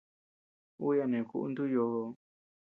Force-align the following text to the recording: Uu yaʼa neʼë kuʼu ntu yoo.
Uu 0.83 0.95
yaʼa 0.97 1.09
neʼë 1.11 1.27
kuʼu 1.29 1.45
ntu 1.51 1.63
yoo. 1.73 2.05